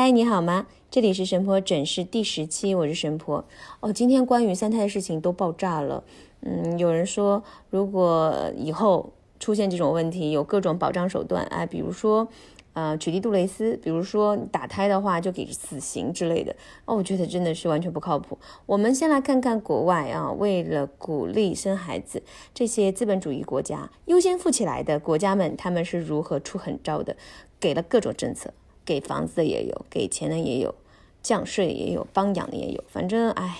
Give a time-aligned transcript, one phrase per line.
[0.00, 0.68] 嗨，你好吗？
[0.92, 3.44] 这里是神婆诊室第十期，我是神婆。
[3.80, 6.04] 哦，今天关于三胎的事情都爆炸了。
[6.42, 12.28] 嗯，有人说，如果以后出现这种问题，有各种保障手段，哎，比如说，
[12.74, 16.54] 呃，取缔杜蕾斯，比如说打胎的话就给死刑之类的。
[16.84, 18.38] 哦，我觉得真的是完全不靠谱。
[18.66, 22.22] 我们先来看看国外啊，为了鼓励生孩子，
[22.54, 27.16] 这些资本主义国家优先富起来的国家们，他们是如何出狠招的，
[27.58, 28.52] 给了各种政策。
[28.88, 30.74] 给房子的也有，给钱的也有，
[31.22, 32.82] 降税也有，帮养的也有。
[32.88, 33.54] 反正哎，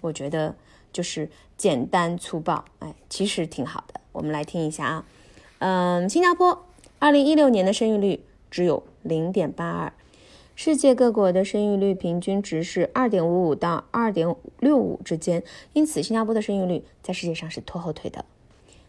[0.00, 0.54] 我觉得
[0.90, 1.28] 就是
[1.58, 4.00] 简单粗暴，哎，其实挺好的。
[4.12, 5.04] 我们来听一下啊，
[5.58, 6.64] 嗯，新加坡
[6.98, 9.92] 二零一六年的生育率只有零点八二，
[10.56, 15.42] 世界各国的生育率平均值是二点五五到二点六五之间，
[15.74, 18.24] 因此新加坡的生育率在世界上是拖后腿的。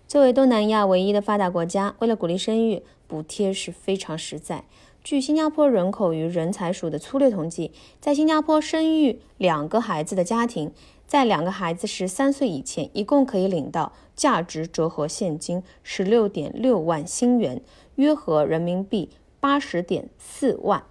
[0.07, 4.63] 作为东南亚唯一的发达国家，为了鼓励生育，补贴是非常实在。
[5.03, 10.71] 据新加坡人口与人才署的粗略统计，在新加坡生育两个孩子的家庭，
[11.07, 17.61] 在两个孩子十三岁以前，一共可以领到价值折合现金十六点六万新元，
[17.95, 20.83] 约合人民币八十点四万。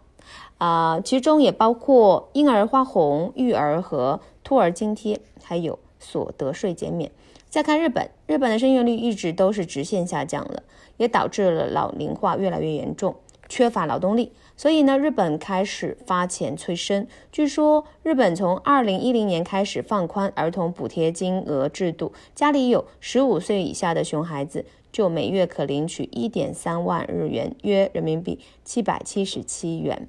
[0.59, 7.13] 啊，其中也包括婴儿花红、育儿和托儿津贴，还有所得税减免。
[7.49, 10.65] 再看日本，日本的生育率一直都是直线下降了，
[10.97, 13.15] 也导致了老龄化越来越严重。
[13.51, 17.07] 缺乏劳动力，所以呢，日本开始发钱催生。
[17.33, 30.07] 据说，日本从二零一零年开始放宽儿童补贴金额制度，家里有十五岁以下的熊孩子，就每月可领取一点三万日元，约人民币七百七十七元。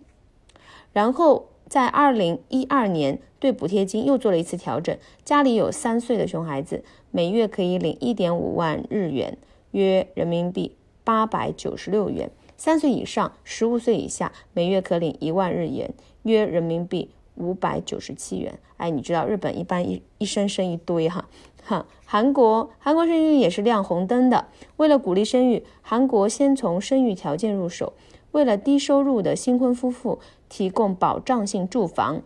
[0.93, 4.95] 然后在二零一二年，对补贴金又做了一次调整，
[5.25, 9.35] 家里有三岁的熊孩子，每月可以领一点五万日元，
[9.71, 12.29] 约人民币八百九十六元。
[12.63, 18.59] 三岁以上、十五岁以下，每月可领一万日元，约人民币五百九十七元。
[18.77, 21.27] 哎，你知道日本一般一一生生一堆哈，
[21.63, 21.87] 哈。
[22.05, 24.45] 韩国，韩国生育也是亮红灯的。
[24.77, 27.93] 为了鼓励生育，韩国先从生育条件入手，
[28.29, 32.21] 为了低收入的新婚夫妇提供保障性住房，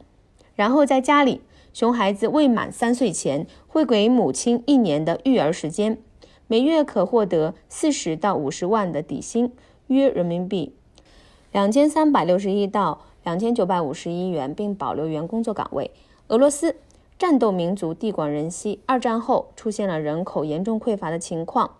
[0.53, 1.39] 然后在家里，
[1.71, 5.97] 熊孩子未满三岁前会给母亲一年的育儿时间，
[6.47, 9.53] 每月可获得四十到五十万的底薪。
[9.87, 10.73] 约人民币
[11.51, 15.91] 两千三百六十一到两千九百五十一元，并保留原工作岗位。
[16.27, 16.75] 俄罗斯
[17.17, 21.71] 战斗民族地广人稀，二战后出现了人口严重匮乏的情况，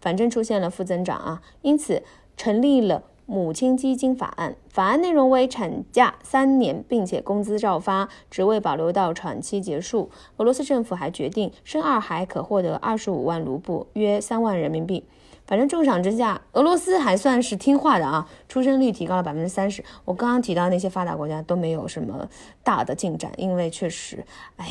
[0.00, 2.02] 反正出现了负增长啊，因此
[2.36, 4.54] 成立了母亲基金法案。
[4.68, 10.10] 法案内容为产假三年，并且工资照发，职位保留到产期结束。
[10.36, 15.04] 俄罗斯政府还决定生二孩可获得二十五万卢布，约三万人民币。
[15.48, 19.82] 反正重赏之下，俄罗斯还算是听话的啊，出生率提高了百分之三十。
[20.04, 22.28] 我刚刚提到那些发达国家都没有什么
[22.62, 24.26] 大的进展，因为确实，
[24.56, 24.66] 哎，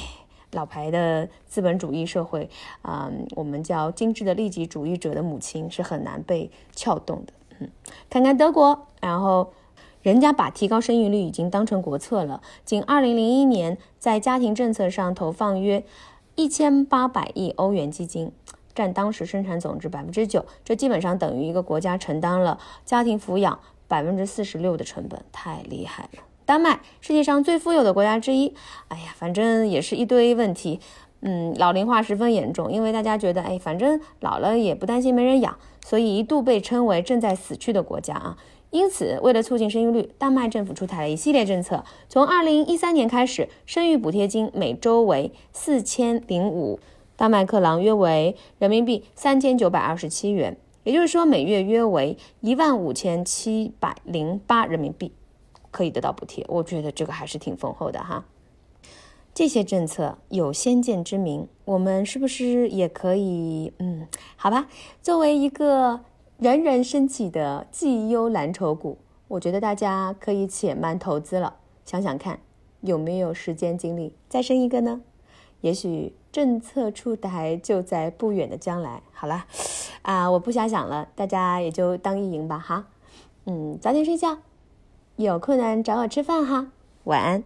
[0.51, 2.47] 老牌的资本主义社会，
[2.83, 7.33] 嗯，我们叫精致的利己主义者的母亲是很难被撬动的。
[7.57, 7.69] 嗯，
[8.07, 9.51] 看看德国，然后
[10.03, 15.83] 人家把提高生育率已经当成国策了，仅二零零一年在家庭政策上投放约
[16.35, 18.31] 一千八百亿欧元基金。
[18.77, 26.19] 占当时生产总值百分之九，这基本上等于一个国家承担了家庭抚养百分之四十六的成本，太厉害了。
[26.45, 28.53] 丹麦，世界上最富有的国家之一，
[28.89, 30.79] 哎呀，反正也是一堆问题，
[31.21, 38.37] 嗯，老龄化十分严重，因为大家觉得，哎，反正老了也不担心没人养，所以一度被称为正在死去的国家啊。
[38.69, 46.79] 因此，为了促进生育率，丹麦政府出台了一系列政策，从二零一三年开始，生育补贴金每周为四千零五。
[47.17, 55.11] 大麦克朗约为人民币三千九百二十七元，也就是说每月约为一万五千七百零八人民币
[55.71, 56.45] 可以得到补贴。
[56.47, 58.23] 我觉得这个还是挺丰厚的哈。
[59.33, 63.73] 这些政策有先见之明，我们是不是也可以？
[63.79, 64.67] 嗯，好吧。
[65.01, 66.01] 作为一个
[66.37, 71.55] 人人升起的绩优蓝筹股，我觉得大家可以且慢投资了。
[71.83, 72.39] 想想看，
[72.81, 75.01] 有没有时间精力再生一个呢？
[75.61, 79.01] 也许政策出台就在不远的将来。
[79.11, 79.45] 好了，
[80.01, 82.85] 啊，我不瞎想了，大家也就当一赢吧，哈。
[83.45, 84.37] 嗯，早点睡觉，
[85.15, 86.67] 有困难找我吃饭哈。
[87.05, 87.43] 晚安。